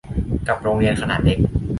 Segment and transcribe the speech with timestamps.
[0.47, 1.37] กับโรงเรียนขนาดเล็ก